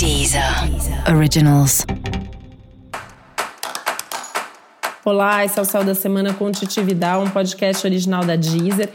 [0.00, 0.42] Deezer
[1.14, 1.84] Originals.
[5.04, 8.88] Olá, esse é o Céu da Semana com Titi Vidal, um podcast original da Deezer.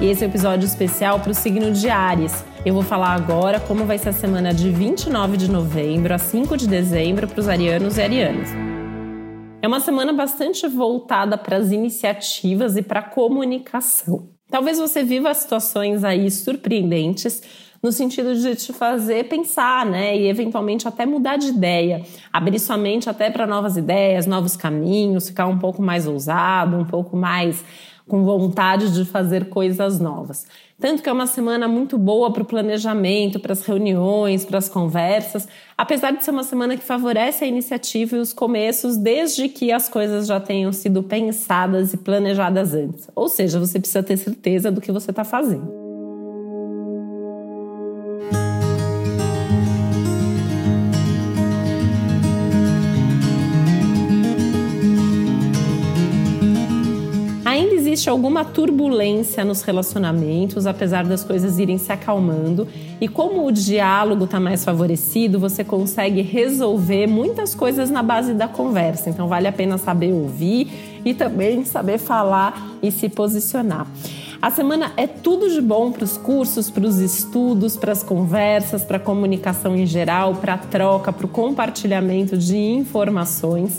[0.00, 2.44] E esse é um episódio especial para o signo de Ares.
[2.66, 6.56] Eu vou falar agora como vai ser a semana de 29 de novembro a 5
[6.56, 8.48] de dezembro para os arianos e arianas.
[9.62, 14.39] É uma semana bastante voltada para as iniciativas e para a comunicação.
[14.50, 17.42] Talvez você viva situações aí surpreendentes
[17.82, 20.16] no sentido de te fazer pensar, né?
[20.16, 25.28] E eventualmente até mudar de ideia, abrir sua mente até para novas ideias, novos caminhos,
[25.28, 27.64] ficar um pouco mais ousado, um pouco mais
[28.10, 30.44] com vontade de fazer coisas novas.
[30.80, 34.68] Tanto que é uma semana muito boa para o planejamento, para as reuniões, para as
[34.68, 35.46] conversas,
[35.78, 39.88] apesar de ser uma semana que favorece a iniciativa e os começos, desde que as
[39.88, 43.08] coisas já tenham sido pensadas e planejadas antes.
[43.14, 45.79] Ou seja, você precisa ter certeza do que você está fazendo.
[58.00, 62.66] Existe alguma turbulência nos relacionamentos, apesar das coisas irem se acalmando.
[62.98, 68.48] E como o diálogo está mais favorecido, você consegue resolver muitas coisas na base da
[68.48, 69.10] conversa.
[69.10, 73.86] Então, vale a pena saber ouvir e também saber falar e se posicionar.
[74.40, 78.82] A semana é tudo de bom para os cursos, para os estudos, para as conversas,
[78.82, 83.78] para a comunicação em geral, para a troca, para o compartilhamento de informações.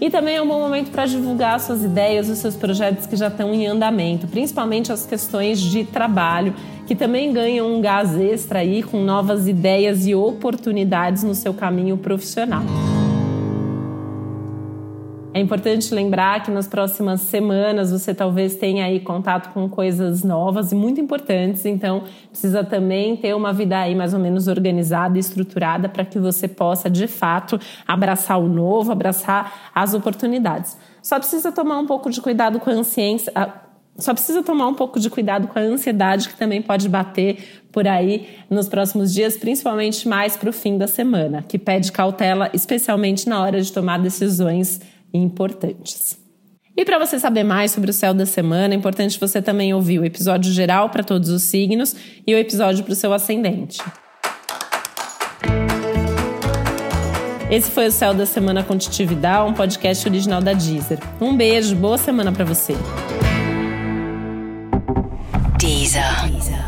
[0.00, 3.28] E também é um bom momento para divulgar suas ideias, os seus projetos que já
[3.28, 6.54] estão em andamento, principalmente as questões de trabalho,
[6.86, 11.98] que também ganham um gás extra aí com novas ideias e oportunidades no seu caminho
[11.98, 12.62] profissional.
[15.32, 20.72] É importante lembrar que nas próximas semanas você talvez tenha aí contato com coisas novas
[20.72, 25.20] e muito importantes, então precisa também ter uma vida aí mais ou menos organizada e
[25.20, 30.76] estruturada para que você possa de fato abraçar o novo, abraçar as oportunidades.
[31.00, 33.32] Só precisa tomar um pouco de cuidado com a ansiência,
[33.96, 37.86] só precisa tomar um pouco de cuidado com a ansiedade que também pode bater por
[37.86, 43.28] aí nos próximos dias, principalmente mais para o fim da semana, que pede cautela, especialmente
[43.28, 44.80] na hora de tomar decisões
[45.12, 46.18] importantes.
[46.76, 49.98] E para você saber mais sobre o céu da semana, é importante você também ouvir
[49.98, 51.94] o episódio geral para todos os signos
[52.26, 53.82] e o episódio para o seu ascendente.
[57.50, 61.00] Esse foi o Céu da Semana com Titi Vidal, um podcast original da Deezer.
[61.20, 62.74] Um beijo, boa semana para você.
[65.58, 66.02] Deezer.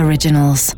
[0.00, 0.72] Originals.